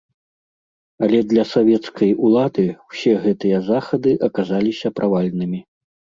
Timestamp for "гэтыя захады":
3.27-4.17